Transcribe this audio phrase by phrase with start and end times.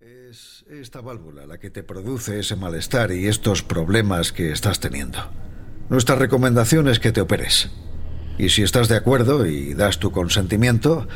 [0.00, 5.18] Es esta válvula la que te produce ese malestar y estos problemas que estás teniendo.
[5.88, 7.70] Nuestra recomendación es que te operes.
[8.38, 11.08] Y si estás de acuerdo y das tu consentimiento,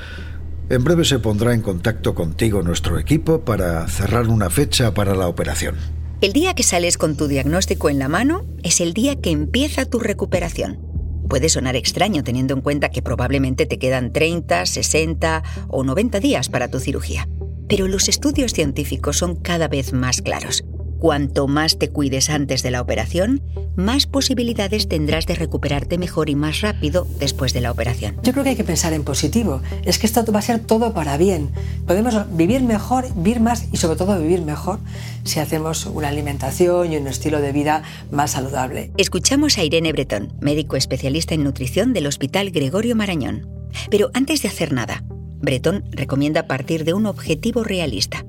[0.69, 5.29] en breve se pondrá en contacto contigo nuestro equipo para cerrar una fecha para la
[5.29, 5.77] operación.
[6.21, 9.85] El día que sales con tu diagnóstico en la mano es el día que empieza
[9.85, 10.81] tu recuperación.
[11.29, 16.49] Puede sonar extraño teniendo en cuenta que probablemente te quedan 30, 60 o 90 días
[16.49, 17.29] para tu cirugía.
[17.73, 20.63] Pero los estudios científicos son cada vez más claros.
[20.99, 23.41] Cuanto más te cuides antes de la operación,
[23.77, 28.17] más posibilidades tendrás de recuperarte mejor y más rápido después de la operación.
[28.25, 29.63] Yo creo que hay que pensar en positivo.
[29.87, 31.49] Es que esto va a ser todo para bien.
[31.87, 34.79] Podemos vivir mejor, vivir más y sobre todo vivir mejor
[35.25, 38.93] si hacemos una alimentación y un estilo de vida más saludable.
[38.99, 43.49] Escuchamos a Irene Bretón, médico especialista en nutrición del Hospital Gregorio Marañón.
[43.91, 45.03] Pero antes de hacer nada,
[45.43, 48.25] Bretón recomienda partir de un objetivo realista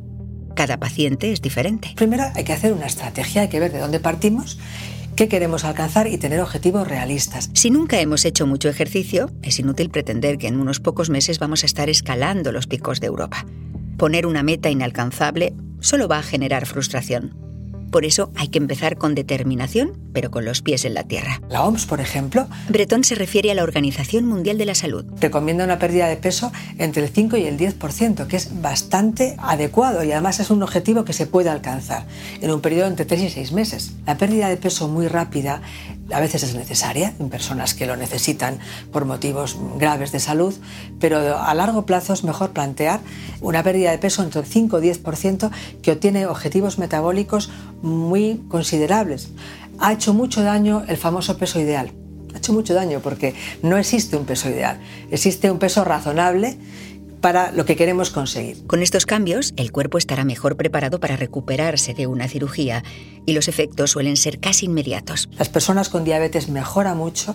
[0.54, 1.94] cada paciente es diferente.
[1.96, 4.60] Primero hay que hacer una estrategia, hay que ver de dónde partimos
[5.16, 7.52] qué queremos alcanzar y tener objetivos realistas.
[7.54, 11.64] Si nunca hemos hecho mucho ejercicio, es inútil pretender que en unos pocos meses vamos
[11.64, 13.46] a estar escalando los picos de Europa.
[13.98, 17.36] Poner una meta inalcanzable solo va a generar frustración.
[17.94, 21.40] Por eso hay que empezar con determinación, pero con los pies en la tierra.
[21.48, 25.06] La OMS, por ejemplo, Bretón se refiere a la Organización Mundial de la Salud.
[25.22, 30.04] recomienda una pérdida de peso entre el 5 y el 10%, que es bastante adecuado
[30.04, 32.08] y además es un objetivo que se puede alcanzar
[32.42, 33.94] en un periodo entre 3 y 6 meses.
[34.08, 35.62] La pérdida de peso muy rápida
[36.12, 38.60] a veces es necesaria en personas que lo necesitan
[38.92, 40.54] por motivos graves de salud,
[41.00, 43.00] pero a largo plazo es mejor plantear
[43.42, 45.52] una pérdida de peso entre el 5 y 10%
[45.82, 47.50] que obtiene objetivos metabólicos
[47.82, 49.30] muy considerables.
[49.80, 51.92] Ha hecho mucho daño el famoso peso ideal.
[52.34, 54.80] Ha hecho mucho daño porque no existe un peso ideal,
[55.12, 56.58] existe un peso razonable
[57.24, 58.68] para lo que queremos conseguir.
[58.68, 62.84] Con estos cambios, el cuerpo estará mejor preparado para recuperarse de una cirugía
[63.26, 65.30] y los efectos suelen ser casi inmediatos.
[65.40, 67.34] Las personas con diabetes mejora mucho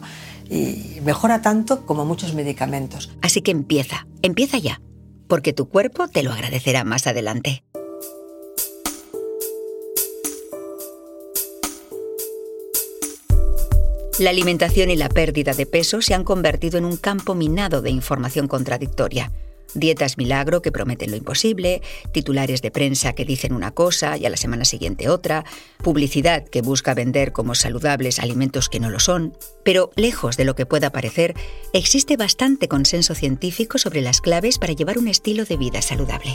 [0.51, 3.11] y mejora tanto como muchos medicamentos.
[3.23, 4.83] Así que empieza, empieza ya,
[5.27, 7.65] porque tu cuerpo te lo agradecerá más adelante.
[14.19, 17.89] La alimentación y la pérdida de peso se han convertido en un campo minado de
[17.89, 19.33] información contradictoria.
[19.75, 24.31] Dietas milagro que prometen lo imposible, titulares de prensa que dicen una cosa y a
[24.31, 25.45] la semana siguiente otra,
[25.83, 29.37] publicidad que busca vender como saludables alimentos que no lo son.
[29.65, 31.35] Pero lejos de lo que pueda parecer,
[31.73, 36.35] existe bastante consenso científico sobre las claves para llevar un estilo de vida saludable.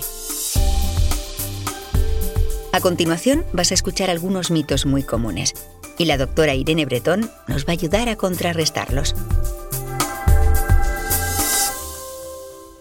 [2.72, 5.54] A continuación vas a escuchar algunos mitos muy comunes
[5.98, 9.16] y la doctora Irene Bretón nos va a ayudar a contrarrestarlos.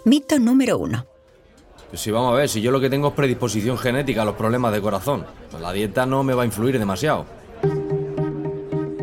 [0.04, 1.06] Mito número 1.
[1.90, 4.34] Pues sí, vamos a ver, si yo lo que tengo es predisposición genética a los
[4.34, 7.26] problemas de corazón, pues la dieta no me va a influir demasiado.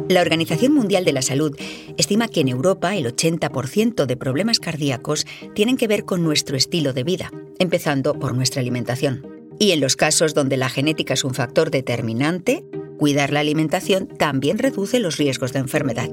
[0.10, 1.56] La Organización Mundial de la Salud
[1.98, 6.94] estima que en Europa el 80% de problemas cardíacos tienen que ver con nuestro estilo
[6.94, 9.26] de vida, empezando por nuestra alimentación.
[9.60, 12.66] Y en los casos donde la genética es un factor determinante,
[12.98, 16.10] cuidar la alimentación también reduce los riesgos de enfermedad.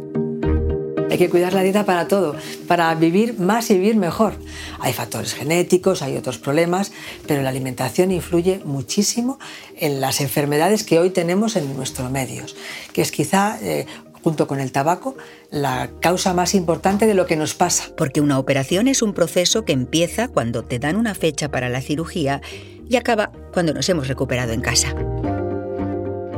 [1.17, 2.37] Hay que cuidar la dieta para todo,
[2.69, 4.35] para vivir más y vivir mejor.
[4.81, 6.93] Hay factores genéticos, hay otros problemas,
[7.27, 9.39] pero la alimentación influye muchísimo
[9.79, 12.55] en las enfermedades que hoy tenemos en nuestros medios,
[12.93, 13.87] que es quizá, eh,
[14.23, 15.17] junto con el tabaco,
[15.51, 17.85] la causa más importante de lo que nos pasa.
[17.97, 21.81] Porque una operación es un proceso que empieza cuando te dan una fecha para la
[21.81, 22.43] cirugía
[22.91, 24.95] y acaba cuando nos hemos recuperado en casa.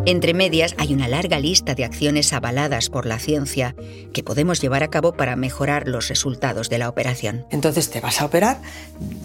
[0.09, 3.75] Entre medias hay una larga lista de acciones avaladas por la ciencia
[4.15, 7.45] que podemos llevar a cabo para mejorar los resultados de la operación.
[7.51, 8.57] Entonces te vas a operar,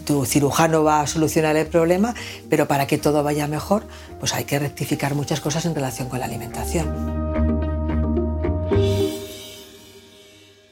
[0.04, 2.14] tu cirujano va a solucionar el problema,
[2.50, 3.84] pero para que todo vaya mejor,
[4.20, 6.92] pues hay que rectificar muchas cosas en relación con la alimentación.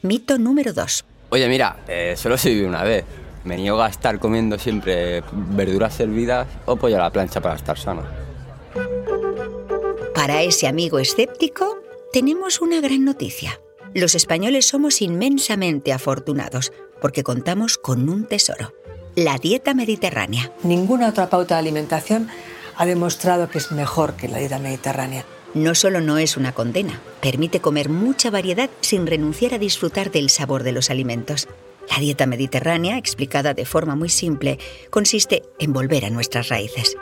[0.03, 1.07] Mito número 2.
[1.31, 3.07] Oye, mira, eh, solo se vive una vez.
[3.45, 7.79] Me niego a estar comiendo siempre verduras servidas o pollo a la plancha para estar
[7.79, 8.32] sano.
[10.23, 11.81] Para ese amigo escéptico,
[12.13, 13.61] tenemos una gran noticia.
[13.93, 18.73] Los españoles somos inmensamente afortunados porque contamos con un tesoro,
[19.17, 20.53] la dieta mediterránea.
[20.63, 22.29] Ninguna otra pauta de alimentación
[22.77, 25.25] ha demostrado que es mejor que la dieta mediterránea.
[25.55, 30.31] No solo no es una condena, permite comer mucha variedad sin renunciar a disfrutar del
[30.31, 31.49] sabor de los alimentos.
[31.91, 36.97] La dieta mediterránea, explicada de forma muy simple, consiste en volver a nuestras raíces.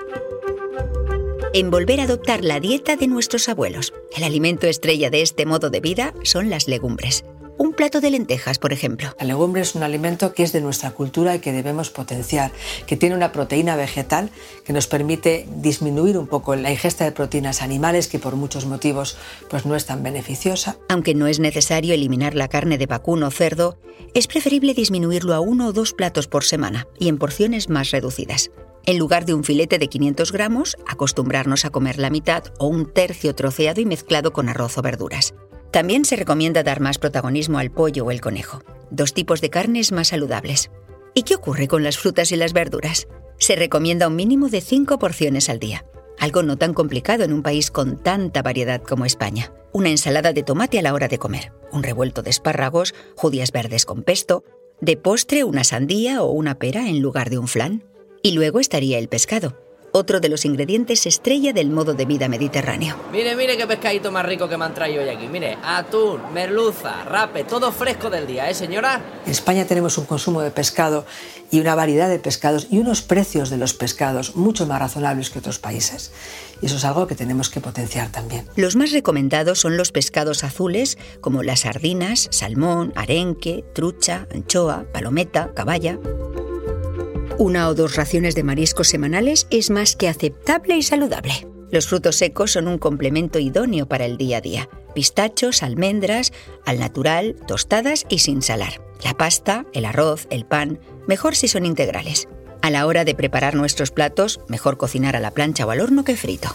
[1.53, 3.93] En volver a adoptar la dieta de nuestros abuelos.
[4.17, 7.25] El alimento estrella de este modo de vida son las legumbres.
[7.59, 9.09] Un plato de lentejas, por ejemplo.
[9.19, 12.53] La legumbre es un alimento que es de nuestra cultura y que debemos potenciar,
[12.87, 14.31] que tiene una proteína vegetal
[14.65, 19.17] que nos permite disminuir un poco la ingesta de proteínas animales que por muchos motivos
[19.51, 20.79] pues no es tan beneficiosa.
[20.89, 23.77] Aunque no es necesario eliminar la carne de vacuno o cerdo,
[24.15, 28.53] es preferible disminuirlo a uno o dos platos por semana y en porciones más reducidas.
[28.87, 32.93] En lugar de un filete de 500 gramos, acostumbrarnos a comer la mitad o un
[32.93, 35.35] tercio troceado y mezclado con arroz o verduras.
[35.71, 39.93] También se recomienda dar más protagonismo al pollo o el conejo, dos tipos de carnes
[39.93, 40.71] más saludables.
[41.15, 43.07] ¿Y qué ocurre con las frutas y las verduras?
[43.39, 45.85] Se recomienda un mínimo de 5 porciones al día,
[46.19, 49.53] algo no tan complicado en un país con tanta variedad como España.
[49.73, 53.87] Una ensalada de tomate a la hora de comer, un revuelto de espárragos, judías verdes
[53.87, 54.45] con pesto,
[54.81, 57.85] de postre una sandía o una pera en lugar de un flan.
[58.23, 59.57] Y luego estaría el pescado,
[59.93, 62.97] otro de los ingredientes estrella del modo de vida mediterráneo.
[63.11, 65.27] Mire, mire qué pescadito más rico que me han traído hoy aquí.
[65.27, 69.01] Mire, atún, merluza, rape, todo fresco del día, ¿eh, señora?
[69.25, 71.07] En España tenemos un consumo de pescado
[71.51, 75.39] y una variedad de pescados y unos precios de los pescados mucho más razonables que
[75.39, 76.13] otros países.
[76.61, 78.47] Y eso es algo que tenemos que potenciar también.
[78.55, 85.53] Los más recomendados son los pescados azules, como las sardinas, salmón, arenque, trucha, anchoa, palometa,
[85.55, 85.99] caballa.
[87.41, 91.49] Una o dos raciones de mariscos semanales es más que aceptable y saludable.
[91.71, 94.69] Los frutos secos son un complemento idóneo para el día a día.
[94.95, 96.35] Pistachos, almendras,
[96.67, 98.83] al natural, tostadas y sin salar.
[99.03, 102.29] La pasta, el arroz, el pan, mejor si son integrales.
[102.61, 106.05] A la hora de preparar nuestros platos, mejor cocinar a la plancha o al horno
[106.05, 106.55] que frito.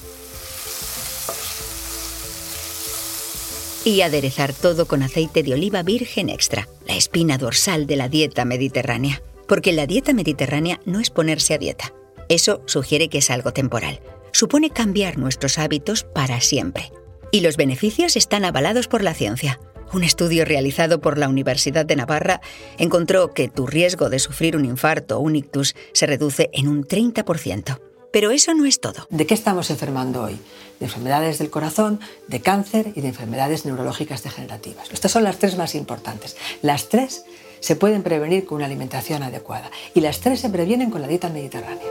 [3.84, 8.46] Y aderezar todo con aceite de oliva virgen extra, la espina dorsal de la dieta
[8.46, 11.94] mediterránea porque la dieta mediterránea no es ponerse a dieta.
[12.30, 14.00] Eso sugiere que es algo temporal.
[14.32, 16.92] Supone cambiar nuestros hábitos para siempre.
[17.32, 19.60] Y los beneficios están avalados por la ciencia.
[19.94, 22.42] Un estudio realizado por la Universidad de Navarra
[22.78, 26.84] encontró que tu riesgo de sufrir un infarto o un ictus se reduce en un
[26.84, 27.80] 30%.
[28.12, 29.08] Pero eso no es todo.
[29.10, 30.40] ¿De qué estamos enfermando hoy?
[30.80, 34.90] De enfermedades del corazón, de cáncer y de enfermedades neurológicas degenerativas.
[34.92, 36.38] Estas son las tres más importantes.
[36.62, 37.26] Las tres
[37.66, 41.30] se pueden prevenir con una alimentación adecuada y las tres se previenen con la dieta
[41.30, 41.88] mediterránea.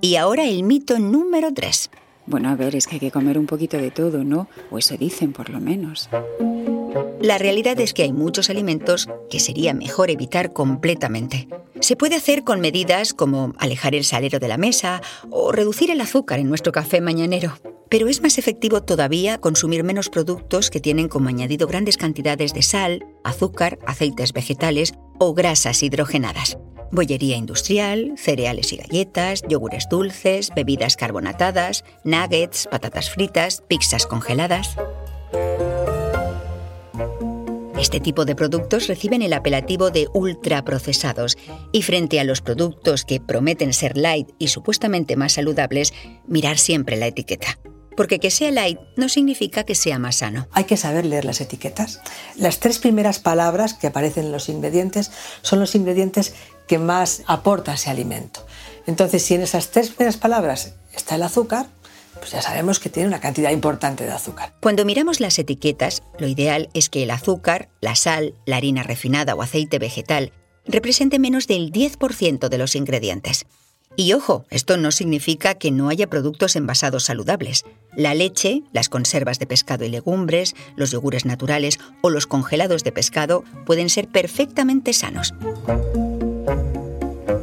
[0.00, 1.90] Y ahora el mito número 3.
[2.26, 4.46] Bueno, a ver, es que hay que comer un poquito de todo, ¿no?
[4.70, 6.08] O eso dicen por lo menos.
[7.20, 11.48] La realidad es que hay muchos alimentos que sería mejor evitar completamente.
[11.80, 16.00] Se puede hacer con medidas como alejar el salero de la mesa o reducir el
[16.00, 17.58] azúcar en nuestro café mañanero.
[17.92, 22.62] Pero es más efectivo todavía consumir menos productos que tienen como añadido grandes cantidades de
[22.62, 26.56] sal, azúcar, aceites vegetales o grasas hidrogenadas.
[26.90, 34.74] Bollería industrial, cereales y galletas, yogures dulces, bebidas carbonatadas, nuggets, patatas fritas, pizzas congeladas.
[37.78, 41.36] Este tipo de productos reciben el apelativo de ultraprocesados
[41.72, 45.92] y frente a los productos que prometen ser light y supuestamente más saludables,
[46.26, 47.58] mirar siempre la etiqueta.
[47.96, 50.48] Porque que sea light no significa que sea más sano.
[50.52, 52.00] Hay que saber leer las etiquetas.
[52.36, 55.10] Las tres primeras palabras que aparecen en los ingredientes
[55.42, 56.34] son los ingredientes
[56.66, 58.46] que más aporta ese alimento.
[58.86, 61.66] Entonces, si en esas tres primeras palabras está el azúcar,
[62.18, 64.54] pues ya sabemos que tiene una cantidad importante de azúcar.
[64.60, 69.34] Cuando miramos las etiquetas, lo ideal es que el azúcar, la sal, la harina refinada
[69.34, 70.32] o aceite vegetal
[70.64, 73.46] represente menos del 10% de los ingredientes.
[73.96, 77.64] Y ojo, esto no significa que no haya productos envasados saludables.
[77.94, 82.92] La leche, las conservas de pescado y legumbres, los yogures naturales o los congelados de
[82.92, 85.34] pescado pueden ser perfectamente sanos.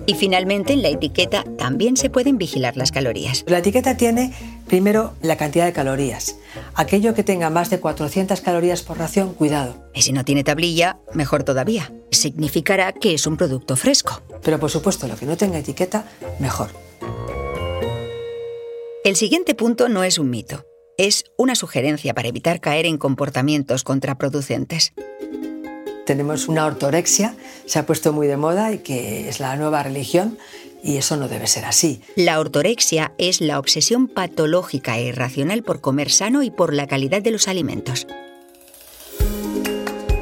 [0.08, 3.44] Y finalmente en la etiqueta también se pueden vigilar las calorías.
[3.46, 4.34] La etiqueta tiene
[4.68, 6.36] primero la cantidad de calorías.
[6.74, 9.76] Aquello que tenga más de 400 calorías por ración, cuidado.
[9.94, 11.92] Y si no tiene tablilla, mejor todavía.
[12.12, 14.22] Significará que es un producto fresco.
[14.44, 16.06] Pero por supuesto, lo que no tenga etiqueta,
[16.40, 16.70] mejor.
[19.04, 20.66] El siguiente punto no es un mito,
[20.98, 24.94] es una sugerencia para evitar caer en comportamientos contraproducentes
[26.10, 27.36] tenemos una ortorexia,
[27.68, 30.40] se ha puesto muy de moda y que es la nueva religión
[30.84, 32.02] y eso no debe ser así.
[32.16, 37.22] La ortorexia es la obsesión patológica e irracional por comer sano y por la calidad
[37.22, 38.08] de los alimentos.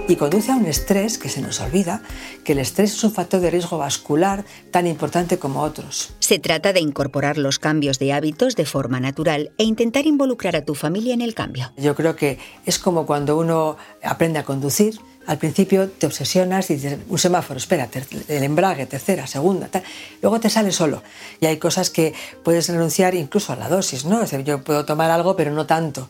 [0.10, 2.02] Y conduce a un estrés que se nos olvida,
[2.46, 6.14] que el estrés es un factor de riesgo vascular tan importante como otros.
[6.20, 10.64] Se trata de incorporar los cambios de hábitos de forma natural e intentar involucrar a
[10.64, 11.74] tu familia en el cambio.
[11.76, 16.76] Yo creo que es como cuando uno aprende a conducir, al principio te obsesionas y
[16.76, 17.90] dices, un semáforo, espera,
[18.30, 19.84] el embrague, tercera, segunda, tal.
[20.22, 21.04] luego te sale solo.
[21.42, 24.24] Y hay cosas que puedes renunciar incluso a la dosis, ¿no?
[24.24, 26.08] yo puedo tomar algo, pero no tanto.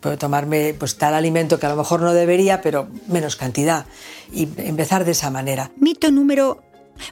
[0.00, 3.86] Puedo tomarme pues, tal alimento que a lo mejor no debería, pero menos cantidad.
[4.32, 5.70] Y empezar de esa manera.
[5.76, 6.62] Mito número...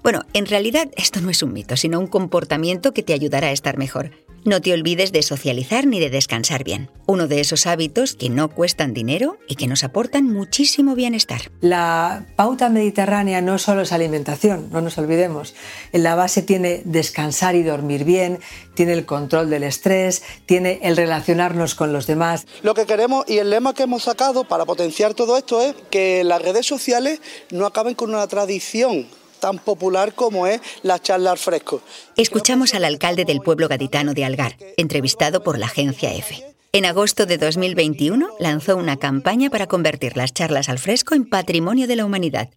[0.03, 3.53] Bueno, en realidad esto no es un mito, sino un comportamiento que te ayudará a
[3.53, 4.11] estar mejor.
[4.47, 6.89] No te olvides de socializar ni de descansar bien.
[7.07, 11.51] Uno de esos hábitos que no cuestan dinero y que nos aportan muchísimo bienestar.
[11.61, 15.57] La pauta mediterránea no solo es alimentación, no nos olvidemos.
[15.91, 18.39] En la base tiene descansar y dormir bien,
[18.75, 22.47] tiene el control del estrés, tiene el relacionarnos con los demás.
[22.63, 26.23] Lo que queremos y el lema que hemos sacado para potenciar todo esto es que
[26.23, 31.39] las redes sociales no acaben con una tradición tan popular como es la charla al
[31.39, 31.81] fresco.
[32.17, 36.57] Escuchamos al alcalde del pueblo gaditano de Algar, entrevistado por la agencia EFE.
[36.73, 41.87] En agosto de 2021 lanzó una campaña para convertir las charlas al fresco en patrimonio
[41.87, 42.51] de la humanidad.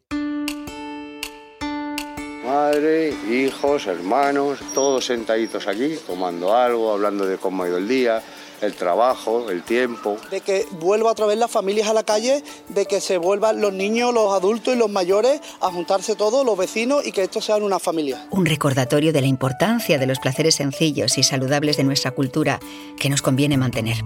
[2.46, 8.22] Madre, hijos, hermanos, todos sentaditos aquí, tomando algo, hablando de cómo ha ido el día,
[8.62, 10.18] el trabajo, el tiempo.
[10.30, 13.74] De que vuelva otra vez las familias a la calle, de que se vuelvan los
[13.74, 17.58] niños, los adultos y los mayores a juntarse todos, los vecinos y que esto sea
[17.58, 18.28] una familia.
[18.32, 22.60] Un recordatorio de la importancia de los placeres sencillos y saludables de nuestra cultura
[22.98, 23.98] que nos conviene mantener.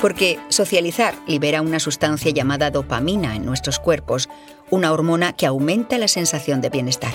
[0.00, 4.28] Porque socializar libera una sustancia llamada dopamina en nuestros cuerpos,
[4.70, 7.12] una hormona que aumenta la sensación de bienestar.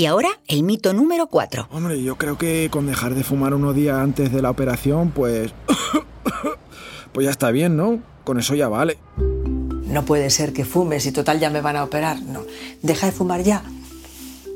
[0.00, 1.68] Y ahora el mito número 4.
[1.70, 5.52] Hombre, yo creo que con dejar de fumar unos días antes de la operación, pues...
[7.12, 8.00] pues ya está bien, ¿no?
[8.24, 8.96] Con eso ya vale.
[9.18, 12.18] No puede ser que fumes y total ya me van a operar.
[12.22, 12.44] No,
[12.80, 13.62] deja de fumar ya.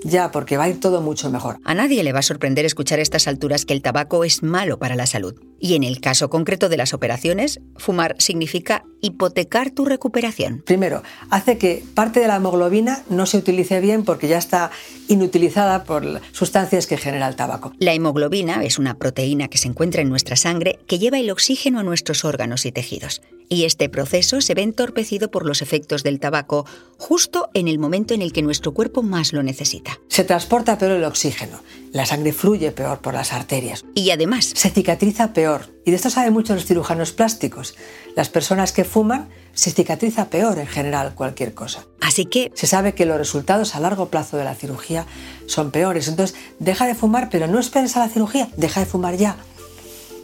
[0.05, 1.59] Ya, porque va a ir todo mucho mejor.
[1.65, 4.79] A nadie le va a sorprender escuchar a estas alturas que el tabaco es malo
[4.79, 5.35] para la salud.
[5.59, 10.63] Y en el caso concreto de las operaciones, fumar significa hipotecar tu recuperación.
[10.67, 14.71] Primero, hace que parte de la hemoglobina no se utilice bien porque ya está
[15.09, 17.73] inutilizada por sustancias que genera el tabaco.
[17.79, 21.81] La hemoglobina es una proteína que se encuentra en nuestra sangre que lleva el oxígeno
[21.81, 23.23] a nuestros órganos y tejidos.
[23.49, 28.15] Y este proceso se ve entorpecido por los efectos del tabaco justo en el momento
[28.15, 30.01] en el que nuestro cuerpo más lo necesita.
[30.09, 31.61] Se transporta peor el oxígeno,
[31.93, 33.85] la sangre fluye peor por las arterias.
[33.95, 34.53] Y además...
[34.55, 35.69] Se cicatriza peor.
[35.85, 37.75] Y de esto saben mucho los cirujanos plásticos.
[38.17, 41.85] Las personas que fuman se cicatriza peor en general cualquier cosa.
[42.01, 42.51] Así que...
[42.55, 45.07] Se sabe que los resultados a largo plazo de la cirugía
[45.47, 46.09] son peores.
[46.09, 49.37] Entonces, deja de fumar, pero no esperes a la cirugía, deja de fumar ya.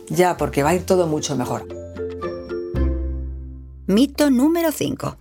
[0.08, 1.79] Ya, porque va a ir todo mucho mejor.
[3.90, 5.16] Mito número 5.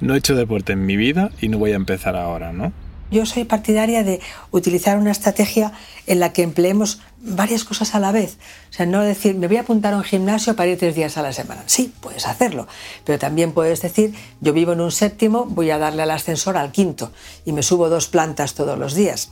[0.00, 2.72] No he hecho deporte en mi vida y no voy a empezar ahora, ¿no?
[3.10, 4.20] Yo soy partidaria de
[4.52, 5.72] utilizar una estrategia
[6.06, 8.38] en la que empleemos varias cosas a la vez.
[8.70, 11.16] O sea, no decir, me voy a apuntar a un gimnasio para ir tres días
[11.16, 11.64] a la semana.
[11.66, 12.68] Sí, puedes hacerlo,
[13.04, 16.70] pero también puedes decir, yo vivo en un séptimo, voy a darle al ascensor al
[16.70, 17.12] quinto
[17.44, 19.28] y me subo dos plantas todos los días.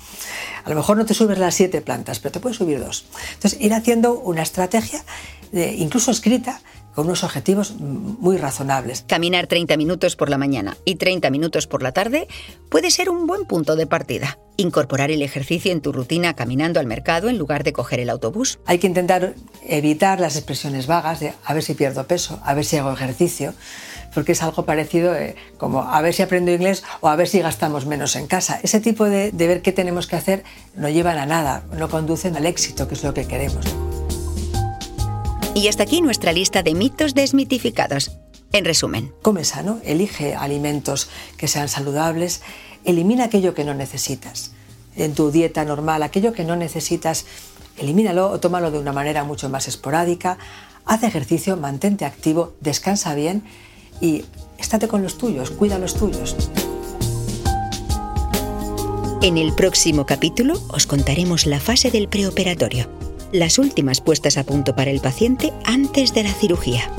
[0.64, 3.04] A lo mejor no te subes las siete plantas, pero te puedes subir dos.
[3.34, 5.04] Entonces, ir haciendo una estrategia,
[5.52, 6.60] de, incluso escrita,
[6.94, 9.04] con unos objetivos muy razonables.
[9.06, 12.28] Caminar 30 minutos por la mañana y 30 minutos por la tarde
[12.68, 14.38] puede ser un buen punto de partida.
[14.56, 18.58] Incorporar el ejercicio en tu rutina caminando al mercado en lugar de coger el autobús.
[18.66, 19.34] Hay que intentar
[19.66, 23.54] evitar las expresiones vagas de a ver si pierdo peso, a ver si hago ejercicio,
[24.14, 27.40] porque es algo parecido eh, como a ver si aprendo inglés o a ver si
[27.40, 28.60] gastamos menos en casa.
[28.62, 30.44] Ese tipo de, de ver qué tenemos que hacer
[30.76, 33.64] no llevan a nada, no conducen al éxito, que es lo que queremos.
[35.54, 38.12] Y hasta aquí nuestra lista de mitos desmitificados.
[38.52, 42.42] En resumen, come sano, elige alimentos que sean saludables,
[42.84, 44.52] elimina aquello que no necesitas.
[44.96, 47.26] En tu dieta normal, aquello que no necesitas,
[47.76, 50.38] elimínalo o tómalo de una manera mucho más esporádica.
[50.84, 53.42] Haz ejercicio, mantente activo, descansa bien
[54.00, 54.24] y
[54.58, 56.36] estate con los tuyos, cuida los tuyos.
[59.22, 63.01] En el próximo capítulo os contaremos la fase del preoperatorio
[63.32, 66.90] las últimas puestas a punto para el paciente antes de la cirugía.